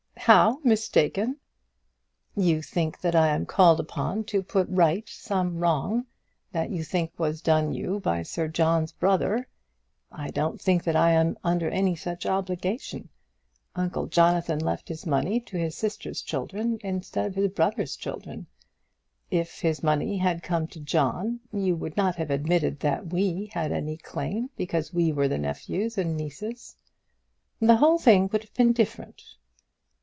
[0.25, 1.37] "How mistaken?"
[2.35, 6.05] "You think that I am called upon to put right some wrong
[6.51, 9.47] that you think was done you by Sir John's brother.
[10.11, 13.09] I don't think that I am under any such obligation.
[13.75, 18.45] Uncle Jonathan left his money to his sister's children instead of to his brother's children.
[19.31, 23.71] If his money had come to John, you would not have admitted that we had
[23.71, 26.77] any claim, because we were nephews and nieces."
[27.59, 29.23] "The whole thing would have been different."